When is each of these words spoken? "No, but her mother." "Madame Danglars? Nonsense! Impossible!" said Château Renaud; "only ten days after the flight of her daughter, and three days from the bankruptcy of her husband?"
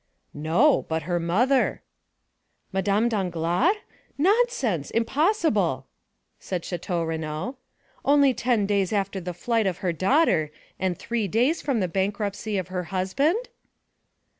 "No, 0.33 0.87
but 0.89 1.03
her 1.03 1.19
mother." 1.19 1.83
"Madame 2.73 3.07
Danglars? 3.07 3.75
Nonsense! 4.17 4.89
Impossible!" 4.89 5.85
said 6.39 6.63
Château 6.63 7.05
Renaud; 7.05 7.57
"only 8.03 8.33
ten 8.33 8.65
days 8.65 8.91
after 8.91 9.21
the 9.21 9.31
flight 9.35 9.67
of 9.67 9.77
her 9.85 9.93
daughter, 9.93 10.51
and 10.79 10.97
three 10.97 11.27
days 11.27 11.61
from 11.61 11.81
the 11.81 11.87
bankruptcy 11.87 12.57
of 12.57 12.69
her 12.69 12.85
husband?" 12.85 13.49